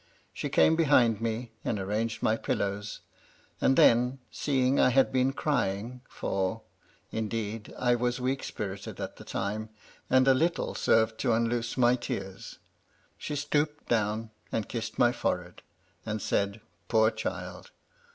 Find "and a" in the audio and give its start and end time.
10.09-10.33